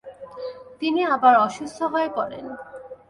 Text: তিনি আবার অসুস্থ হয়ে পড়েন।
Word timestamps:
তিনি 0.79 1.01
আবার 1.15 1.33
অসুস্থ 1.37 1.79
হয়ে 1.93 2.09
পড়েন। 2.15 2.45